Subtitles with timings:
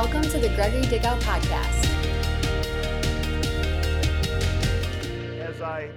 [0.00, 1.84] Welcome to the Gregory Dickow Podcast.
[5.40, 5.90] As I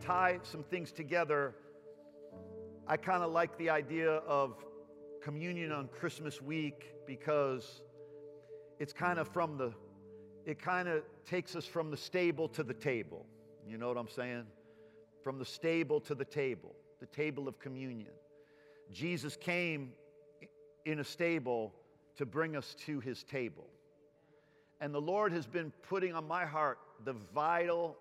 [0.00, 1.52] tie some things together,
[2.86, 4.64] I kind of like the idea of
[5.20, 7.82] communion on Christmas week because
[8.78, 9.72] it's kind of from the,
[10.44, 13.26] it kind of takes us from the stable to the table.
[13.66, 14.44] You know what I'm saying?
[15.24, 18.12] From the stable to the table, the table of communion.
[18.92, 19.94] Jesus came
[20.84, 21.74] in a stable
[22.16, 23.66] to bring us to his table.
[24.80, 27.96] And the Lord has been putting on my heart the vital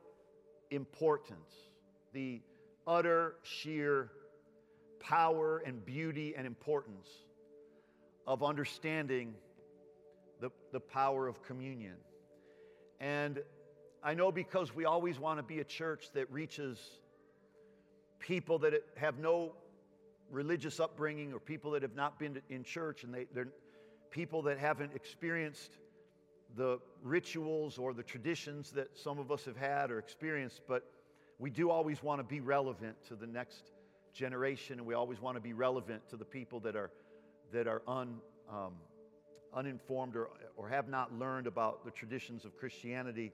[0.71, 1.53] importance,
[2.13, 2.41] the
[2.87, 4.11] utter, sheer
[4.99, 7.07] power and beauty and importance
[8.27, 9.33] of understanding
[10.41, 11.95] the, the power of communion.
[12.99, 13.39] And
[14.03, 16.79] I know because we always want to be a church that reaches
[18.19, 19.53] people that have no
[20.31, 23.49] religious upbringing or people that have not been in church and they, they're
[24.11, 25.77] people that haven't experienced
[26.55, 30.83] the rituals or the traditions that some of us have had or experienced, but
[31.37, 33.71] we do always want to be relevant to the next
[34.13, 36.91] generation, and we always want to be relevant to the people that are,
[37.51, 38.15] that are un,
[38.49, 38.73] um,
[39.53, 43.33] uninformed or, or have not learned about the traditions of Christianity.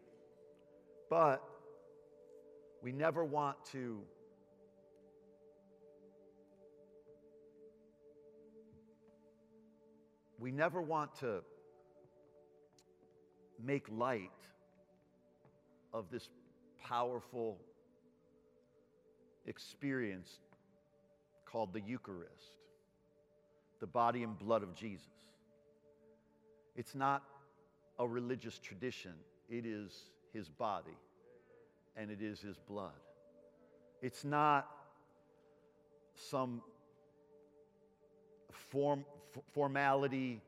[1.09, 1.43] But
[2.81, 4.01] we never want to
[10.41, 11.43] we never want to
[13.63, 14.31] make light
[15.93, 16.29] of this
[16.83, 17.59] powerful
[19.45, 20.39] experience
[21.45, 22.57] called the Eucharist,
[23.79, 25.05] the body and blood of Jesus.
[26.75, 27.21] It's not
[27.99, 29.13] a religious tradition,
[29.47, 30.97] it is his body
[31.95, 32.97] and it is his blood.
[34.01, 34.67] It's not
[36.15, 36.63] some
[38.71, 39.05] form,
[39.53, 40.41] formality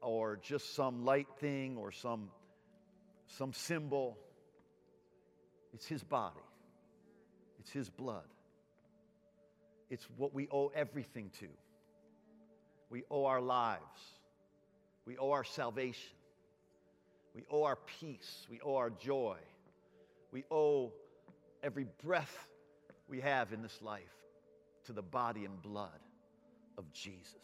[0.00, 2.28] or just some light thing or some,
[3.38, 4.16] some symbol.
[5.74, 6.40] It's his body,
[7.60, 8.24] it's his blood.
[9.88, 11.46] It's what we owe everything to.
[12.90, 13.82] We owe our lives,
[15.04, 16.14] we owe our salvation,
[17.34, 19.36] we owe our peace, we owe our joy,
[20.32, 20.92] we owe
[21.62, 22.48] every breath
[23.08, 24.02] we have in this life
[24.86, 25.98] to the body and blood
[26.78, 27.34] of Jesus.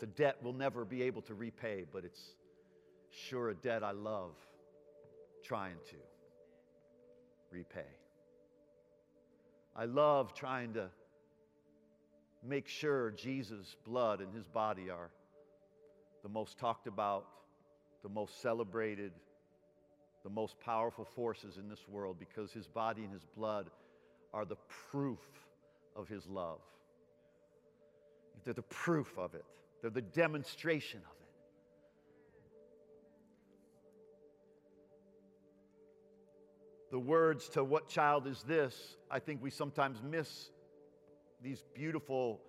[0.00, 2.22] It's a debt we'll never be able to repay, but it's
[3.10, 4.32] sure a debt I love
[5.44, 5.96] trying to
[7.50, 7.84] repay.
[9.76, 10.88] I love trying to
[12.42, 15.10] make sure Jesus' blood and his body are
[16.22, 17.26] the most talked about,
[18.02, 19.12] the most celebrated,
[20.24, 23.68] the most powerful forces in this world because his body and his blood
[24.32, 24.56] are the
[24.90, 25.20] proof
[25.94, 26.60] of his love.
[28.46, 29.44] They're the proof of it,
[29.80, 31.28] they're the demonstration of it.
[36.90, 38.96] The words to What Child Is This?
[39.10, 40.50] I think we sometimes miss
[41.42, 42.40] these beautiful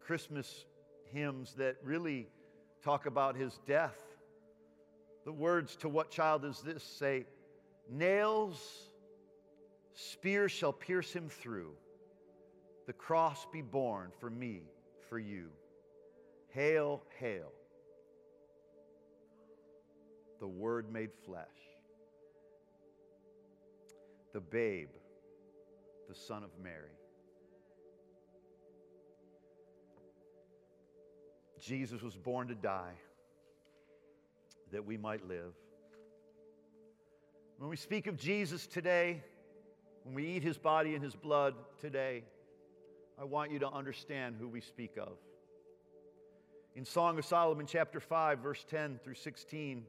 [0.00, 0.66] Christmas
[1.12, 2.28] hymns that really
[2.82, 3.98] talk about his death.
[5.24, 7.26] The words to What Child Is This say,
[7.90, 8.88] Nails
[9.94, 11.72] Spear shall pierce him through.
[12.86, 14.62] The cross be borne for me,
[15.08, 15.48] for you.
[16.48, 17.52] Hail, hail.
[20.40, 21.46] The Word made flesh.
[24.32, 24.88] The babe,
[26.08, 26.92] the Son of Mary.
[31.60, 32.94] Jesus was born to die
[34.70, 35.52] that we might live.
[37.58, 39.22] When we speak of Jesus today,
[40.04, 42.22] when we eat his body and his blood today,
[43.20, 45.18] I want you to understand who we speak of.
[46.74, 49.84] In Song of Solomon, chapter 5, verse 10 through 16,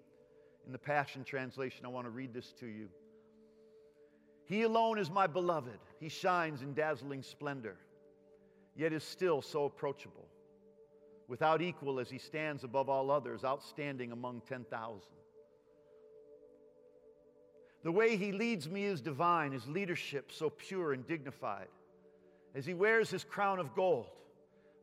[0.66, 2.90] in the Passion Translation, I want to read this to you.
[4.46, 5.80] He alone is my beloved.
[6.00, 7.76] He shines in dazzling splendor,
[8.76, 10.26] yet is still so approachable.
[11.28, 15.02] Without equal as he stands above all others, outstanding among 10,000.
[17.84, 21.68] The way he leads me is divine, his leadership so pure and dignified.
[22.56, 24.08] As he wears his crown of gold,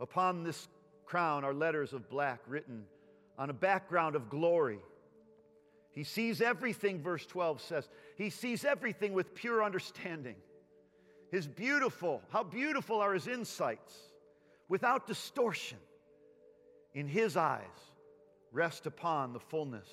[0.00, 0.68] upon this
[1.06, 2.84] crown are letters of black written
[3.38, 4.80] on a background of glory.
[5.92, 7.88] He sees everything, verse 12 says.
[8.16, 10.36] He sees everything with pure understanding.
[11.30, 13.94] His beautiful, how beautiful are his insights,
[14.68, 15.78] without distortion.
[16.94, 17.62] In his eyes
[18.52, 19.88] rest upon the fullness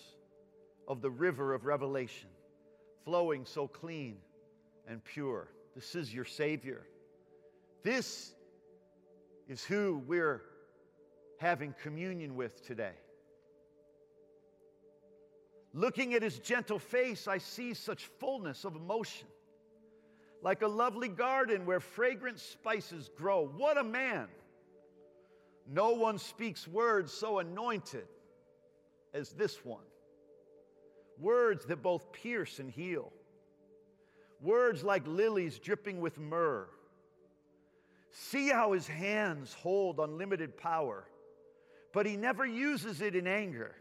[0.87, 2.29] of the river of revelation
[3.03, 4.17] flowing so clean
[4.87, 5.47] and pure.
[5.75, 6.85] This is your Savior.
[7.83, 8.33] This
[9.47, 10.41] is who we're
[11.37, 12.93] having communion with today.
[15.73, 19.27] Looking at his gentle face, I see such fullness of emotion.
[20.41, 23.47] Like a lovely garden where fragrant spices grow.
[23.57, 24.27] What a man!
[25.67, 28.05] No one speaks words so anointed
[29.13, 29.85] as this one.
[31.19, 33.11] Words that both pierce and heal.
[34.41, 36.67] Words like lilies dripping with myrrh.
[38.11, 41.07] See how his hands hold unlimited power,
[41.93, 43.75] but he never uses it in anger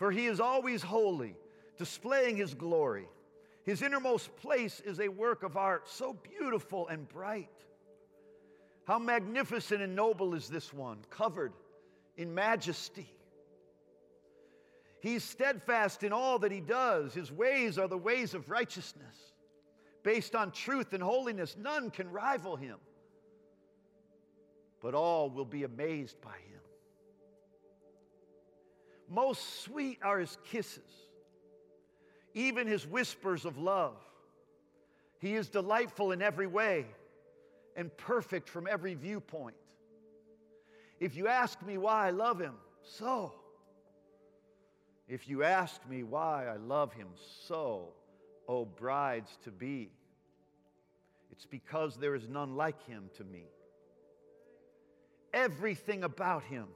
[0.00, 1.36] for he is always holy,
[1.76, 3.06] displaying his glory.
[3.64, 7.50] His innermost place is a work of art so beautiful and bright.
[8.86, 11.52] How magnificent and noble is this one, covered
[12.16, 13.12] in majesty.
[15.00, 17.12] He's steadfast in all that he does.
[17.12, 19.34] His ways are the ways of righteousness.
[20.02, 22.78] Based on truth and holiness, none can rival him.
[24.80, 26.59] But all will be amazed by him.
[29.10, 30.88] Most sweet are his kisses,
[32.32, 33.96] even his whispers of love.
[35.18, 36.86] He is delightful in every way
[37.74, 39.56] and perfect from every viewpoint.
[41.00, 42.54] If you ask me why I love him,
[42.84, 43.34] so.
[45.08, 47.08] If you ask me why I love him
[47.48, 47.88] so,
[48.46, 49.90] O brides to be,
[51.32, 53.46] it's because there is none like him to me.
[55.34, 56.66] Everything about him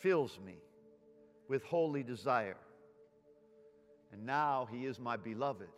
[0.00, 0.56] fills me
[1.48, 2.56] with holy desire.
[4.12, 5.68] And now he is my beloved.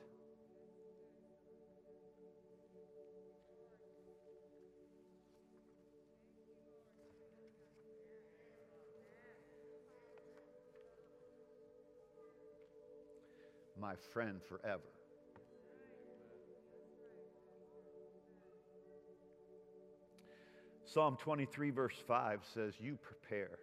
[13.80, 14.82] My friend forever.
[20.84, 23.58] Psalm 23, verse 5 says, You prepare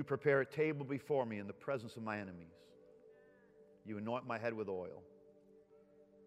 [0.00, 2.54] You prepare a table before me in the presence of my enemies.
[3.84, 5.02] You anoint my head with oil.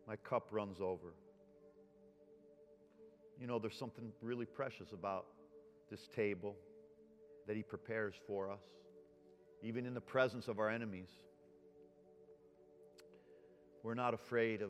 [0.08, 1.16] My cup runs over.
[3.42, 5.26] You know, there's something really precious about
[5.90, 6.56] this table
[7.48, 8.62] that He prepares for us,
[9.64, 11.10] even in the presence of our enemies.
[13.82, 14.70] We're not afraid of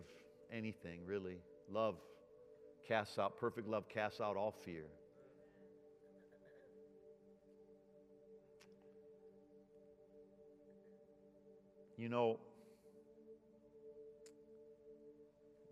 [0.50, 1.40] anything, really.
[1.70, 1.96] Love
[2.88, 4.86] casts out, perfect love casts out all fear.
[12.04, 12.38] You know,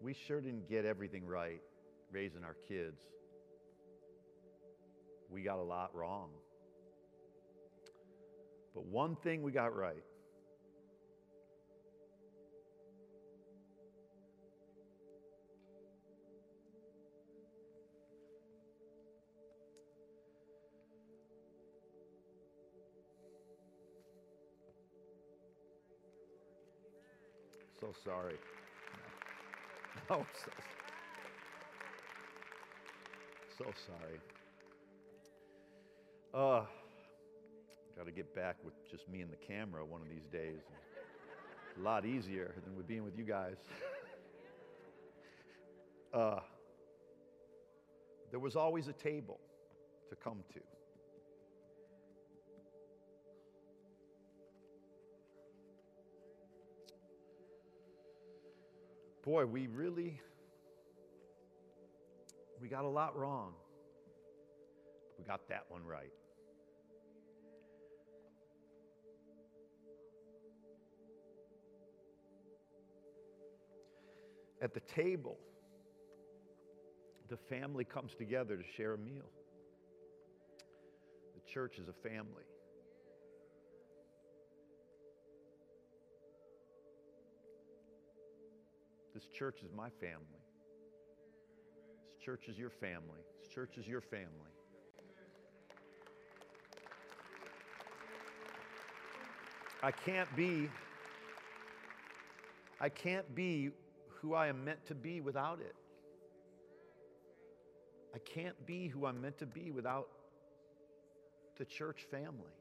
[0.02, 1.60] we sure didn't get everything right
[2.10, 3.02] raising our kids.
[5.30, 6.30] We got a lot wrong.
[8.74, 10.06] But one thing we got right
[27.82, 28.36] So sorry.
[30.12, 30.52] Oh, so,
[33.58, 34.20] so sorry.
[36.32, 36.64] Uh,
[37.98, 40.62] got to get back with just me and the camera one of these days.
[41.80, 43.56] A lot easier than with being with you guys.
[46.14, 46.42] uh,
[48.30, 49.40] there was always a table
[50.12, 50.60] to come to.
[59.24, 60.20] Boy, we really
[62.62, 63.54] we got a lot wrong.
[65.18, 66.12] We got that one right.
[74.62, 75.38] At the table,
[77.30, 79.30] the family comes together to share a meal.
[81.34, 82.44] The church is a family.
[89.22, 90.42] This church is my family.
[92.08, 93.22] This church is your family.
[93.40, 94.28] This church is your family.
[99.84, 100.70] I can't be
[102.80, 103.70] I can't be
[104.10, 105.76] who I am meant to be without it.
[108.16, 110.08] I can't be who I'm meant to be without
[111.60, 112.56] the church family.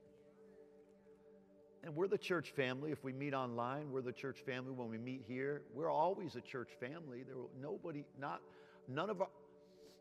[1.82, 3.90] And we're the church family if we meet online.
[3.90, 5.62] We're the church family when we meet here.
[5.74, 7.22] We're always a church family.
[7.22, 8.42] There will, nobody, not
[8.86, 9.28] none of our,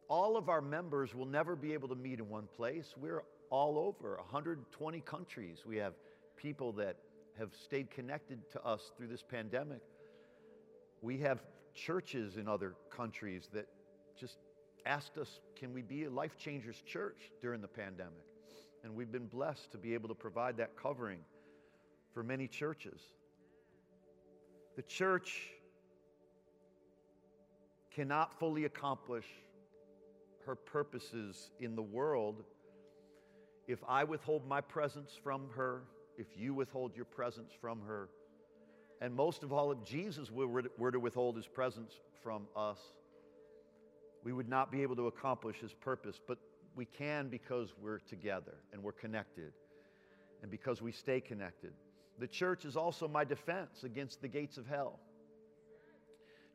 [0.09, 2.93] all of our members will never be able to meet in one place.
[2.97, 5.63] We're all over 120 countries.
[5.65, 5.93] We have
[6.35, 6.97] people that
[7.37, 9.81] have stayed connected to us through this pandemic.
[11.01, 11.41] We have
[11.73, 13.67] churches in other countries that
[14.19, 14.37] just
[14.85, 18.25] asked us, can we be a Life Changers church during the pandemic?
[18.83, 21.19] And we've been blessed to be able to provide that covering
[22.19, 22.99] for many churches.
[24.75, 25.51] The church
[27.95, 29.23] cannot fully accomplish
[30.45, 32.43] her purposes in the world
[33.69, 35.83] if I withhold my presence from her,
[36.17, 38.09] if you withhold your presence from her,
[38.99, 42.79] and most of all, if Jesus were to withhold his presence from us,
[44.25, 46.19] we would not be able to accomplish his purpose.
[46.27, 46.37] But
[46.75, 49.53] we can because we're together and we're connected,
[50.41, 51.71] and because we stay connected.
[52.19, 54.99] The church is also my defense against the gates of hell.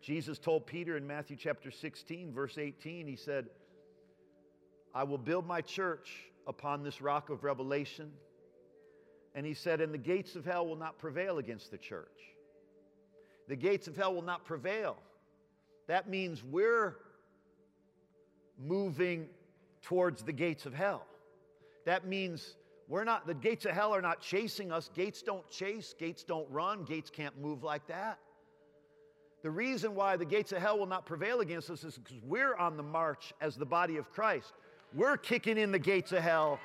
[0.03, 3.47] Jesus told Peter in Matthew chapter 16, verse 18, he said,
[4.95, 6.11] I will build my church
[6.47, 8.13] upon this rock of revelation.
[9.35, 12.07] And he said, And the gates of hell will not prevail against the church.
[13.49, 14.97] The gates of hell will not prevail.
[15.87, 16.97] That means we're
[18.63, 19.29] moving
[19.83, 21.07] towards the gates of hell.
[21.87, 22.55] That means
[22.89, 24.91] we're not, the gates of hell are not chasing us.
[24.95, 28.19] Gates don't chase, gates don't run, gates can't move like that.
[29.43, 32.55] The reason why the gates of hell will not prevail against us is because we're
[32.57, 34.53] on the march as the body of Christ.
[34.95, 36.59] We're kicking in the gates of hell.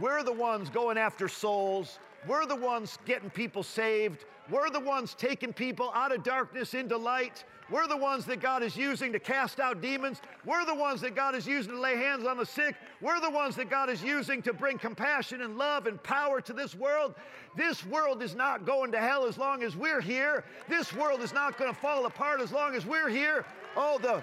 [0.00, 1.98] We're the ones going after souls.
[2.26, 4.24] We're the ones getting people saved.
[4.50, 7.44] We're the ones taking people out of darkness into light.
[7.68, 10.20] We're the ones that God is using to cast out demons.
[10.44, 12.76] We're the ones that God is using to lay hands on the sick.
[13.00, 16.52] We're the ones that God is using to bring compassion and love and power to
[16.52, 17.16] this world.
[17.56, 20.44] This world is not going to hell as long as we're here.
[20.68, 23.44] This world is not going to fall apart as long as we're here.
[23.76, 24.22] Oh, the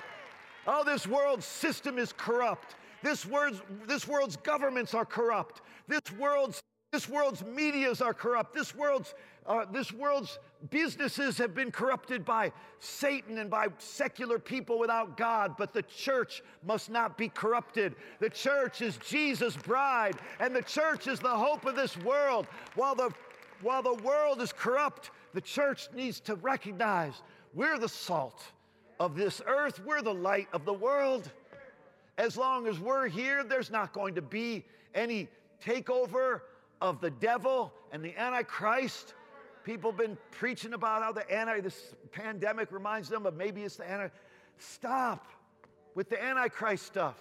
[0.66, 2.76] oh, this world's system is corrupt.
[3.02, 5.62] This world's, this world's governments are corrupt.
[5.90, 8.54] This world's this world's medias are corrupt.
[8.54, 9.16] This world's,
[9.48, 10.38] uh, this world's
[10.70, 16.44] businesses have been corrupted by Satan and by secular people without God, but the church
[16.64, 17.96] must not be corrupted.
[18.20, 22.46] The church is Jesus' bride, and the church is the hope of this world.
[22.76, 23.10] While the,
[23.64, 27.24] while the world is corrupt, the church needs to recognize
[27.56, 28.44] we're the salt
[29.00, 31.32] of this earth, we're the light of the world.
[32.20, 35.28] As long as we're here, there's not going to be any
[35.66, 36.42] takeover
[36.84, 39.16] of the devil and the Antichrist.
[39.64, 43.78] People have been preaching about how the anti this pandemic reminds them of maybe it's
[43.78, 44.10] the anti.
[44.58, 45.26] Stop
[45.96, 47.16] with the Antichrist stuff.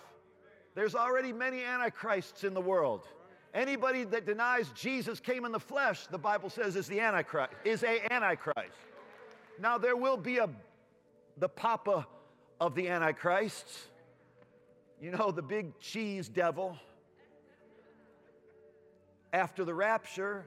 [0.75, 3.07] There's already many Antichrists in the world.
[3.55, 7.85] Anybody that denies Jesus came in the flesh, the Bible says, is the Antichrist, is
[7.85, 8.77] a Antichrist.
[9.61, 10.49] Now there will be a
[11.39, 12.07] the papa
[12.61, 13.87] of the Antichrists.
[15.01, 16.77] You know, the big cheese devil
[19.33, 20.45] after the rapture.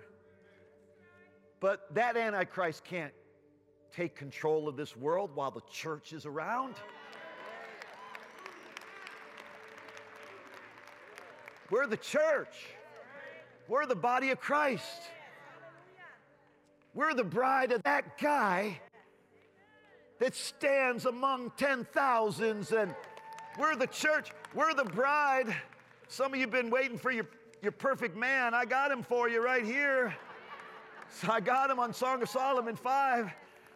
[1.60, 3.14] But that Antichrist can't
[3.96, 6.76] take control of this world while the church is around.
[11.72, 12.68] We're the church.
[13.68, 15.02] We're the body of Christ.
[16.94, 18.80] We're the bride of that guy
[20.20, 22.94] that stands among ten thousands, and
[23.60, 24.32] we're the church.
[24.54, 25.54] We're the bride.
[26.08, 27.28] Some of you have been waiting for your
[27.66, 28.54] your perfect man.
[28.54, 30.16] I got him for you right here.
[31.10, 33.32] So I got him on Song of Solomon 5.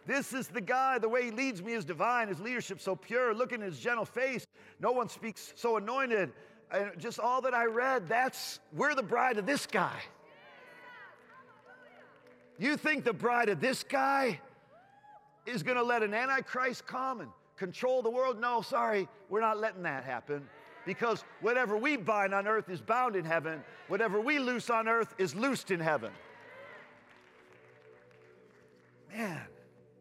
[0.05, 3.33] This is the guy, the way he leads me is divine, his leadership so pure.
[3.33, 4.45] Looking at his gentle face,
[4.79, 6.31] no one speaks so anointed.
[6.71, 9.99] And just all that I read, that's, we're the bride of this guy.
[12.59, 14.39] You think the bride of this guy
[15.47, 18.39] is going to let an antichrist come and control the world?
[18.39, 20.47] No, sorry, we're not letting that happen
[20.89, 25.13] because whatever we bind on earth is bound in heaven, whatever we loose on earth
[25.19, 26.11] is loosed in heaven.
[29.15, 29.43] Man,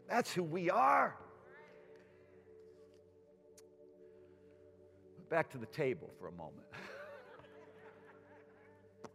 [0.08, 1.14] that's who we are.
[5.28, 6.66] Back to the table for a moment.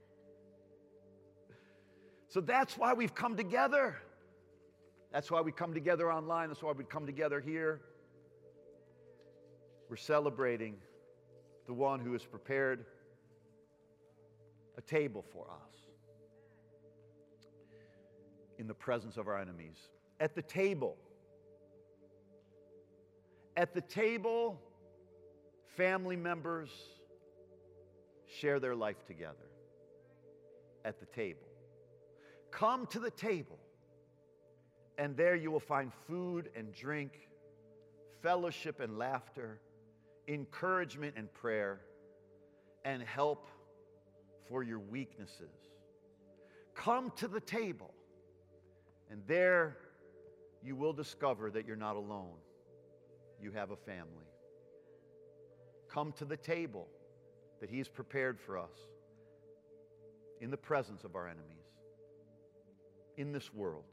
[2.27, 3.97] so that's why we've come together.
[5.11, 6.49] That's why we come together online.
[6.49, 7.81] That's why we come together here.
[9.89, 10.75] We're celebrating
[11.65, 12.85] the one who has prepared
[14.77, 15.73] a table for us
[18.57, 19.77] in the presence of our enemies.
[20.19, 20.97] At the table,
[23.55, 24.59] at the table,
[25.75, 26.69] family members
[28.39, 29.35] share their life together.
[30.85, 31.47] At the table.
[32.51, 33.57] Come to the table,
[34.97, 37.29] and there you will find food and drink,
[38.21, 39.59] fellowship and laughter
[40.27, 41.81] encouragement and prayer,
[42.85, 43.47] and help
[44.49, 45.55] for your weaknesses.
[46.75, 47.93] Come to the table,
[49.09, 49.77] and there
[50.63, 52.37] you will discover that you're not alone.
[53.41, 54.27] You have a family.
[55.89, 56.87] come to the table
[57.59, 58.71] that He has prepared for us
[60.41, 61.67] in the presence of our enemies
[63.17, 63.83] in this world.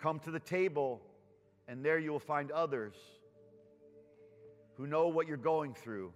[0.00, 1.02] Come to the table,
[1.68, 2.94] and there you will find others
[4.80, 6.10] who know what you're going through,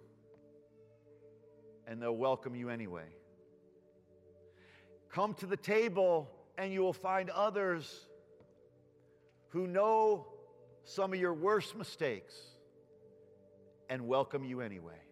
[1.86, 3.04] and they'll welcome you anyway.
[5.12, 8.06] Come to the table, and you will find others
[9.48, 10.28] who know
[10.82, 12.34] some of your worst mistakes
[13.90, 15.02] and welcome you anyway.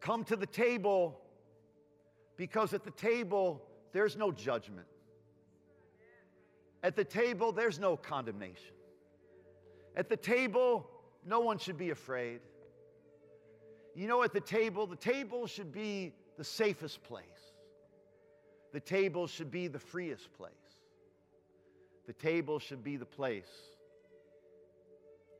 [0.00, 1.20] Come to the table
[2.36, 4.88] because at the table, there's no judgment.
[6.82, 8.74] At the table, there's no condemnation.
[9.94, 10.90] At the table,
[11.26, 12.40] no one should be afraid.
[13.94, 17.24] You know, at the table, the table should be the safest place.
[18.72, 20.52] The table should be the freest place.
[22.06, 23.50] The table should be the place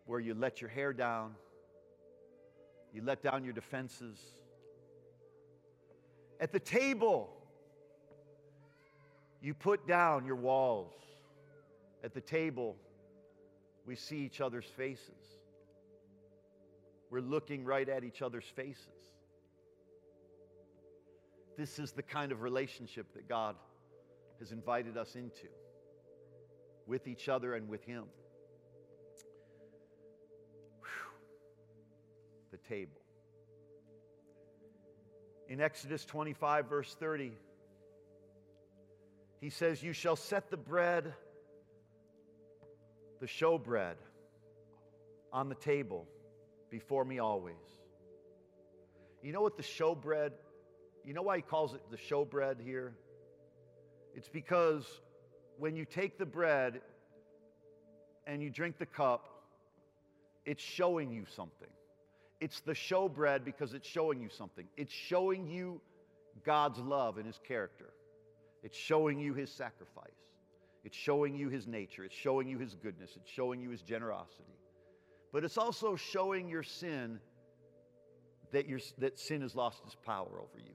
[0.06, 1.34] where you let your hair down,
[2.92, 4.18] you let down your defenses.
[6.40, 7.30] At the table,
[9.40, 10.94] you put down your walls.
[12.02, 12.76] At the table,
[13.86, 15.37] we see each other's faces.
[17.10, 18.86] We're looking right at each other's faces.
[21.56, 23.56] This is the kind of relationship that God
[24.38, 25.48] has invited us into
[26.86, 28.04] with each other and with Him.
[30.80, 30.88] Whew.
[32.52, 33.00] The table.
[35.48, 37.32] In Exodus 25, verse 30,
[39.40, 41.14] he says, You shall set the bread,
[43.20, 43.94] the showbread,
[45.32, 46.06] on the table
[46.70, 47.56] before me always.
[49.22, 50.30] You know what the showbread,
[51.04, 52.94] you know why he calls it the showbread here?
[54.14, 54.84] It's because
[55.58, 56.80] when you take the bread
[58.26, 59.28] and you drink the cup,
[60.44, 61.68] it's showing you something.
[62.40, 64.66] It's the showbread because it's showing you something.
[64.76, 65.80] It's showing you
[66.44, 67.90] God's love and his character.
[68.62, 70.06] It's showing you his sacrifice.
[70.84, 72.04] It's showing you his nature.
[72.04, 73.10] It's showing you his goodness.
[73.16, 74.57] It's showing you his generosity.
[75.32, 77.20] But it's also showing your sin
[78.52, 80.74] that, your, that sin has lost its power over you.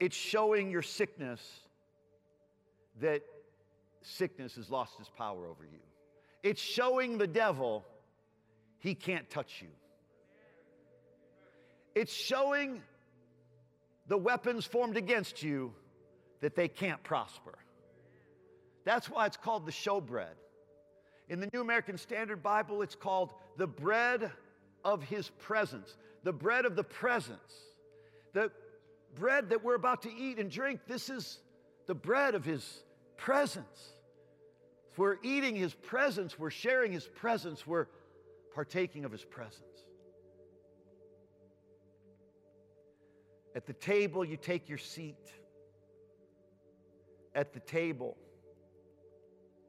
[0.00, 1.40] It's showing your sickness
[3.00, 3.22] that
[4.02, 5.80] sickness has lost its power over you.
[6.42, 7.84] It's showing the devil
[8.78, 9.68] he can't touch you.
[11.94, 12.80] It's showing
[14.06, 15.74] the weapons formed against you
[16.40, 17.58] that they can't prosper.
[18.84, 20.34] That's why it's called the showbread.
[21.28, 24.30] In the New American Standard Bible, it's called the bread
[24.84, 27.52] of his presence, the bread of the presence.
[28.32, 28.50] The
[29.14, 31.38] bread that we're about to eat and drink, this is
[31.86, 32.82] the bread of his
[33.16, 33.92] presence.
[34.90, 37.86] If we're eating his presence, we're sharing his presence, we're
[38.54, 39.62] partaking of his presence.
[43.54, 45.16] At the table, you take your seat
[47.34, 48.16] at the table,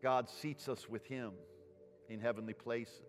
[0.01, 1.33] God seats us with Him
[2.09, 3.01] in heavenly places.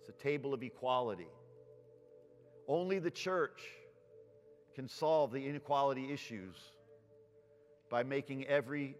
[0.00, 1.28] It's a table of equality.
[2.66, 3.62] Only the church
[4.74, 6.56] can solve the inequality issues
[7.90, 8.96] by making every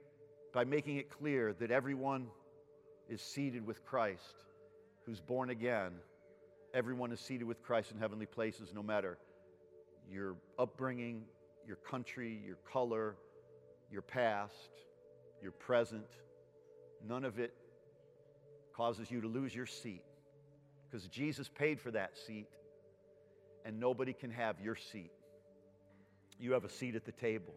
[0.53, 2.27] by making it clear that everyone
[3.09, 4.45] is seated with Christ
[5.07, 5.92] who's born again.
[6.75, 9.18] Everyone is seated with Christ in heavenly places, no matter
[10.11, 11.23] your upbringing,
[11.66, 13.16] your country, your color,
[13.90, 14.71] your past,
[15.42, 16.07] your present,
[17.09, 17.55] none of it
[18.74, 20.04] causes you to lose your seat
[20.90, 22.46] because Jesus paid for that seat
[23.64, 25.11] and nobody can have your seat.
[26.38, 27.54] You have a seat at the table.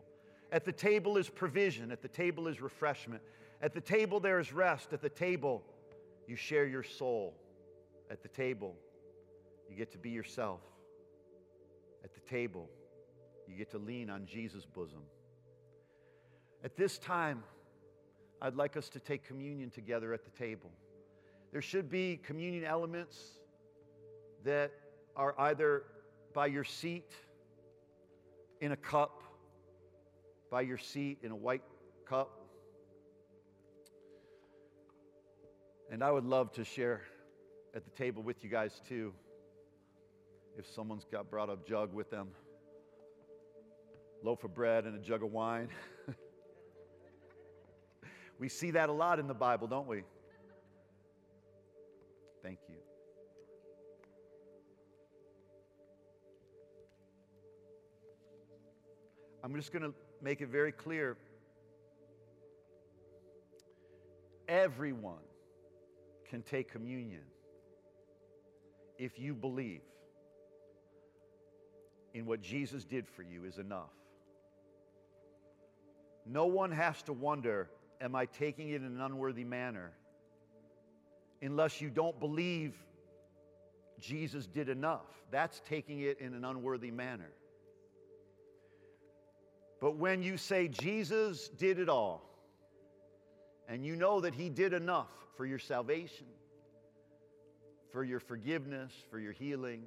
[0.52, 3.22] At the table is provision, at the table is refreshment,
[3.62, 5.64] at the table there is rest, at the table
[6.28, 7.34] you share your soul,
[8.12, 8.76] at the table
[9.70, 10.62] you get to be yourself,
[12.04, 12.70] at the table
[13.48, 15.02] you get to lean on Jesus' bosom.
[16.64, 17.44] At this time,
[18.42, 20.72] I'd like us to take communion together at the table.
[21.56, 23.18] There should be communion elements
[24.44, 24.74] that
[25.16, 25.84] are either
[26.34, 27.10] by your seat
[28.60, 29.24] in a cup,
[30.52, 31.64] by your seat in a white
[32.06, 32.46] cup.
[35.90, 37.04] And I would love to share
[37.74, 39.14] at the table with you guys too,
[40.58, 42.28] if someone's got brought a jug with them,
[44.22, 45.70] loaf of bread and a jug of wine.
[48.38, 50.04] We see that a lot in the Bible, don't we?
[59.46, 61.18] I'm just going to make it very clear.
[64.48, 65.22] Everyone
[66.28, 67.22] can take communion
[68.98, 69.84] if you believe
[72.16, 73.94] in what Jesus did for you is enough.
[76.26, 77.70] No one has to wonder,
[78.02, 79.92] am I taking it in an unworthy manner?
[81.44, 82.74] Unless you don't believe
[84.00, 85.06] Jesus did enough.
[85.30, 87.30] That's taking it in an unworthy manner.
[89.80, 92.22] But when you say Jesus did it all,
[93.68, 96.28] and you know that He did enough for your salvation,
[97.92, 99.84] for your forgiveness, for your healing,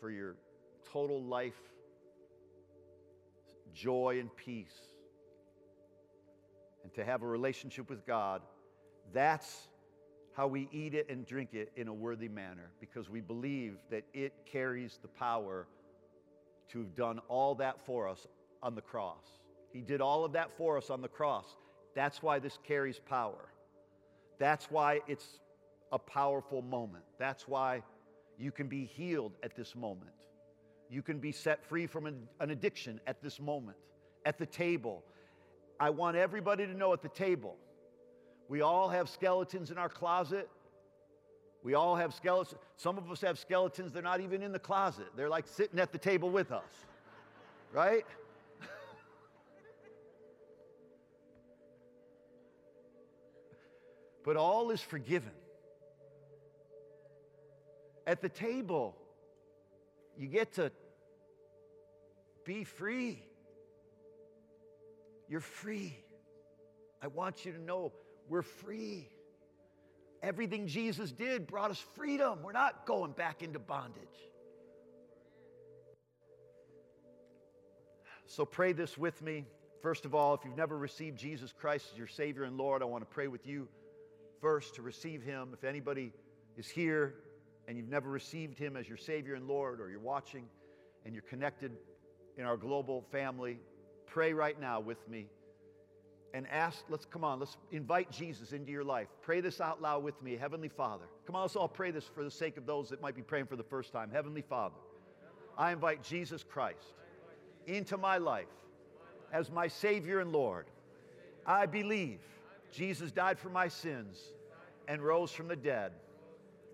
[0.00, 0.36] for your
[0.92, 1.58] total life,
[3.74, 4.80] joy and peace,
[6.84, 8.42] and to have a relationship with God,
[9.12, 9.68] that's
[10.32, 14.04] how we eat it and drink it in a worthy manner because we believe that
[14.14, 15.66] it carries the power
[16.70, 18.26] to have done all that for us
[18.62, 19.24] on the cross.
[19.72, 21.56] He did all of that for us on the cross.
[21.94, 23.48] That's why this carries power.
[24.38, 25.40] That's why it's
[25.92, 27.04] a powerful moment.
[27.18, 27.82] That's why
[28.38, 30.12] you can be healed at this moment.
[30.90, 33.76] You can be set free from an, addiction at this moment,
[34.24, 35.04] at the table.
[35.78, 37.56] I want everybody to know at the table,
[38.48, 40.48] we all have skeletons in our closet.
[41.62, 42.60] We all have skeletons.
[42.76, 45.08] Some of us have skeletons, they're not even in the closet.
[45.16, 46.86] They're like sitting at the table with us,
[47.72, 48.06] right?
[54.28, 55.32] But all is forgiven.
[58.06, 58.94] At the table,
[60.18, 60.70] you get to
[62.44, 63.22] be free.
[65.30, 65.96] You're free.
[67.00, 67.94] I want you to know
[68.28, 69.08] we're free.
[70.22, 72.40] Everything Jesus did brought us freedom.
[72.42, 74.02] We're not going back into bondage.
[78.26, 79.46] So pray this with me.
[79.80, 82.84] First of all, if you've never received Jesus Christ as your Savior and Lord, I
[82.84, 83.68] want to pray with you
[84.40, 85.50] first to receive Him.
[85.52, 86.12] If anybody
[86.56, 87.14] is here
[87.66, 90.44] and you've never received Him as your Savior and Lord, or you're watching
[91.04, 91.72] and you're connected
[92.36, 93.58] in our global family,
[94.06, 95.26] pray right now with me
[96.34, 99.08] and ask, let's come on, let's invite Jesus into your life.
[99.22, 100.36] Pray this out loud with me.
[100.36, 101.06] Heavenly Father.
[101.26, 103.46] Come on, let's all pray this for the sake of those that might be praying
[103.46, 104.10] for the first time.
[104.10, 104.76] Heavenly Father,
[105.56, 106.94] I invite Jesus Christ
[107.66, 108.46] into my life
[109.32, 110.66] as my Savior and Lord.
[111.46, 112.20] I believe
[112.72, 114.18] Jesus died for my sins
[114.86, 115.92] and rose from the dead.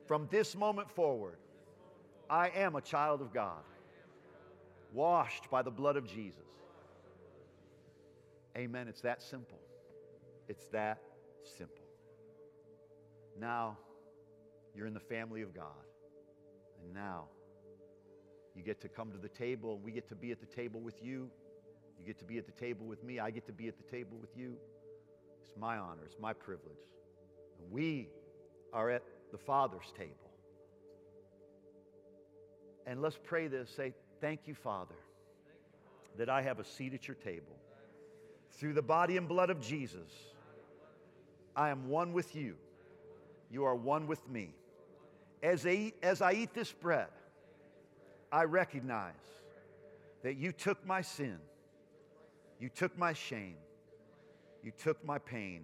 [0.06, 1.38] From this moment forward,
[2.28, 3.62] I am a child of God,
[4.92, 6.40] washed by the blood of Jesus.
[8.56, 8.86] Amen.
[8.88, 9.58] It's that simple.
[10.48, 10.98] It's that
[11.42, 11.84] simple.
[13.38, 13.78] Now,
[14.74, 15.66] you're in the family of God.
[16.82, 17.24] And now,
[18.54, 20.80] you get to come to the table, and we get to be at the table
[20.80, 21.30] with you.
[21.98, 23.18] You get to be at the table with me.
[23.18, 24.56] I get to be at the table with you.
[25.44, 26.88] It's my honor, it's my privilege.
[27.60, 28.08] And we
[28.72, 30.30] are at the Father's table.
[32.86, 34.94] And let's pray this say, Thank you, Father,
[36.16, 37.56] that I have a seat at your table.
[38.52, 40.10] Through the body and blood of Jesus,
[41.56, 42.54] I am one with you.
[43.50, 44.54] You are one with me.
[45.42, 47.08] As I eat, as I eat this bread,
[48.32, 49.12] I recognize
[50.22, 51.38] that you took my sin,
[52.58, 53.56] you took my shame,
[54.64, 55.62] you took my pain,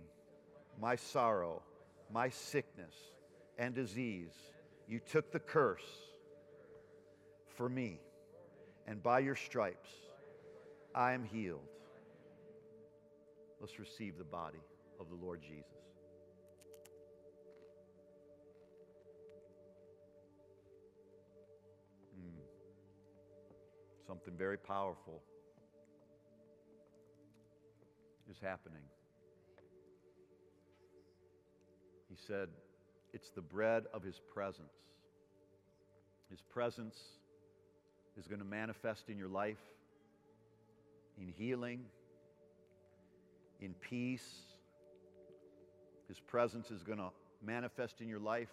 [0.79, 1.63] my sorrow,
[2.13, 2.95] my sickness
[3.59, 4.35] and disease.
[4.87, 5.87] You took the curse
[7.57, 7.99] for me,
[8.87, 9.89] and by your stripes,
[10.95, 11.61] I am healed.
[13.59, 14.61] Let's receive the body
[14.99, 15.65] of the Lord Jesus.
[22.19, 22.43] Mm.
[24.07, 25.23] Something very powerful
[28.31, 28.83] is happening.
[32.09, 32.49] He said,
[33.13, 34.73] It's the bread of His presence.
[36.31, 36.97] His presence
[38.17, 39.59] is going to manifest in your life
[41.21, 41.81] in healing,
[43.61, 44.29] in peace.
[46.09, 47.11] His presence is going to
[47.45, 48.49] manifest in your life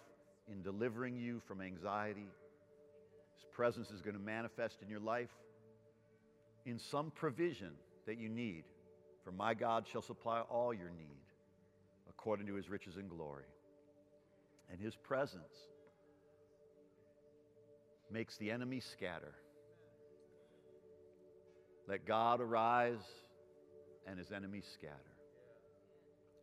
[0.50, 2.26] in delivering you from anxiety.
[3.36, 5.30] His presence is going to manifest in your life
[6.66, 7.70] in some provision
[8.06, 8.64] that you need.
[9.24, 11.18] For my God shall supply all your need
[12.08, 13.44] according to his riches and glory.
[14.70, 15.54] And his presence
[18.10, 19.34] makes the enemy scatter.
[21.86, 23.00] Let God arise
[24.06, 24.94] and his enemies scatter.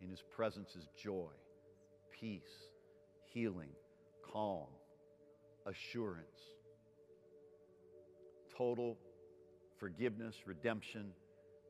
[0.01, 1.31] In his presence is joy,
[2.11, 2.41] peace,
[3.33, 3.69] healing,
[4.31, 4.67] calm,
[5.65, 6.25] assurance,
[8.57, 8.97] total
[9.79, 11.11] forgiveness, redemption,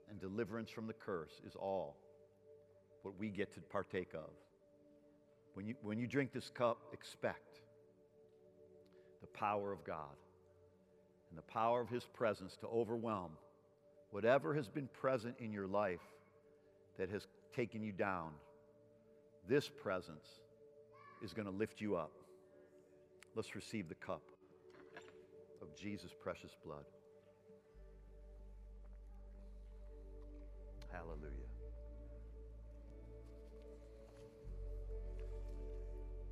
[0.10, 1.98] and deliverance from the curse is all
[3.02, 4.30] what we get to partake of.
[5.54, 7.60] When you, when you drink this cup, expect
[9.22, 10.16] the power of God
[11.30, 13.32] and the power of His presence to overwhelm
[14.12, 16.00] whatever has been present in your life
[16.98, 18.32] that has taken you down.
[19.48, 20.28] This presence
[21.22, 22.12] is going to lift you up.
[23.36, 24.22] Let's receive the cup
[25.62, 26.86] of Jesus' precious blood.
[30.96, 31.50] Hallelujah.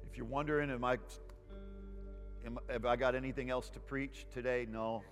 [0.10, 0.98] If you're wondering, am I,
[2.46, 4.66] am, have I got anything else to preach today?
[4.72, 5.04] No.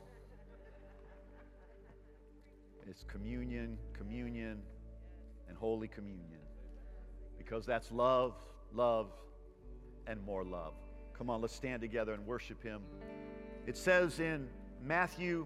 [2.87, 4.61] It's communion, communion,
[5.49, 6.39] and Holy Communion.
[7.37, 8.35] Because that's love,
[8.73, 9.11] love,
[10.07, 10.75] and more love.
[11.17, 12.81] Come on, let's stand together and worship Him.
[13.67, 14.47] It says in
[14.81, 15.45] Matthew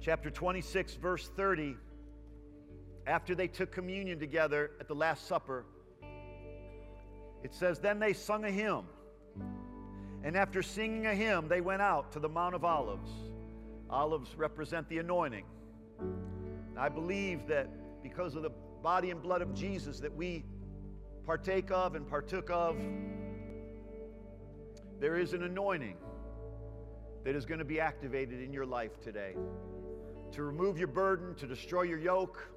[0.00, 1.76] chapter 26, verse 30,
[3.06, 5.64] after they took communion together at the Last Supper,
[7.42, 8.84] it says, Then they sung a hymn.
[10.22, 13.10] And after singing a hymn, they went out to the Mount of Olives.
[13.90, 15.44] Olives represent the anointing.
[16.76, 17.68] I believe that
[18.02, 18.50] because of the
[18.82, 20.44] body and blood of Jesus that we
[21.26, 22.76] partake of and partook of,
[24.98, 25.96] there is an anointing
[27.24, 29.34] that is going to be activated in your life today
[30.32, 32.48] to remove your burden, to destroy your yoke.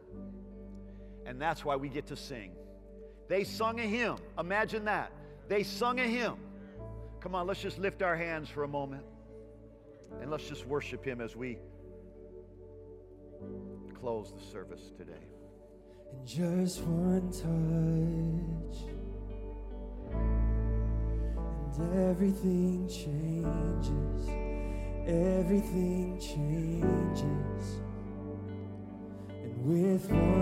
[1.28, 2.54] And that's why we get to sing.
[3.28, 4.16] They sung a hymn.
[4.40, 5.12] Imagine that.
[5.48, 6.38] They sung a hymn.
[7.20, 9.04] Come on, let's just lift our hands for a moment
[10.22, 11.58] and let's just worship Him as we
[14.00, 15.14] close the service today.
[16.12, 18.80] And just one touch,
[21.78, 24.30] and everything changes.
[25.08, 27.82] Everything changes.
[29.30, 30.37] And with one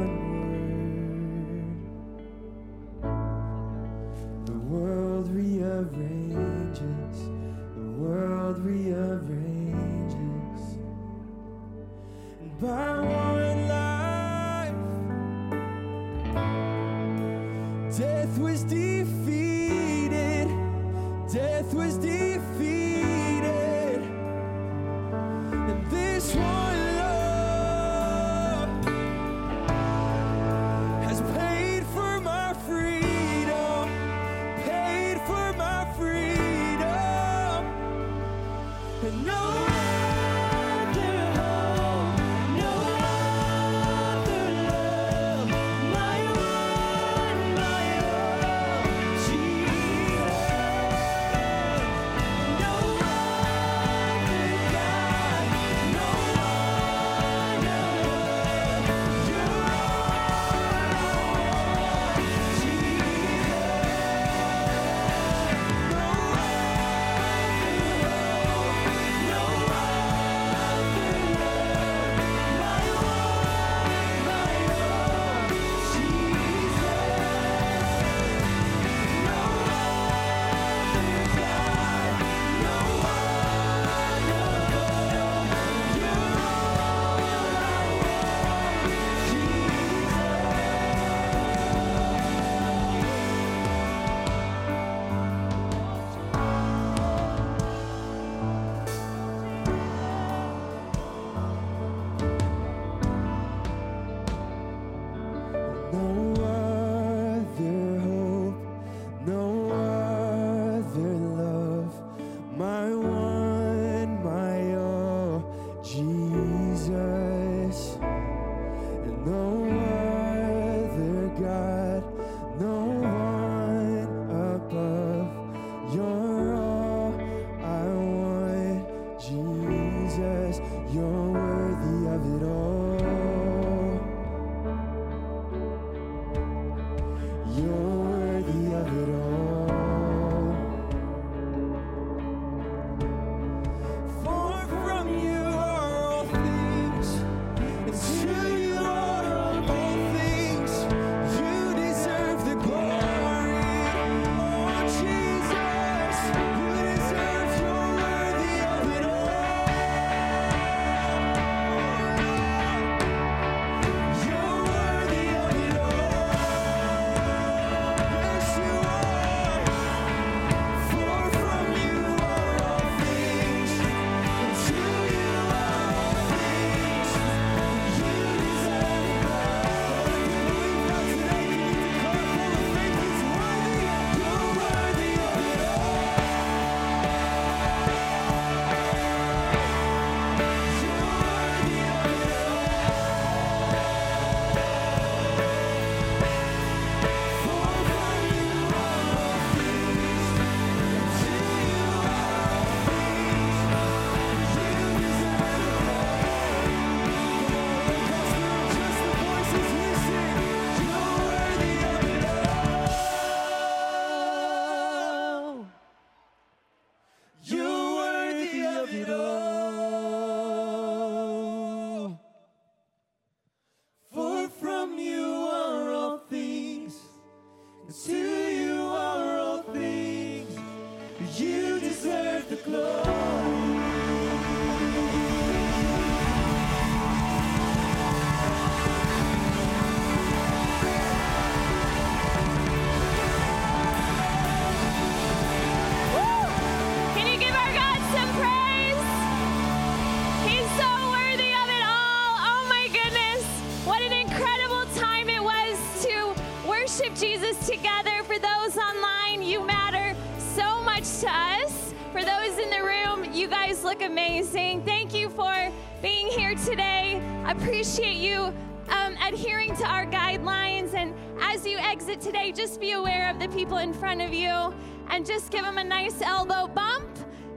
[267.58, 268.54] Appreciate you
[268.89, 270.94] um, adhering to our guidelines.
[270.94, 274.74] And as you exit today, just be aware of the people in front of you
[275.10, 277.08] and just give them a nice elbow bump.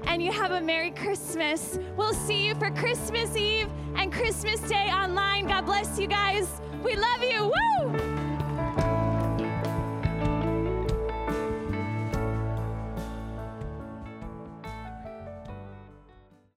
[0.05, 1.79] And you have a Merry Christmas.
[1.97, 5.47] We'll see you for Christmas Eve and Christmas Day online.
[5.49, 6.49] God bless you guys.
[6.83, 7.53] We love you.
[7.53, 8.08] Woo!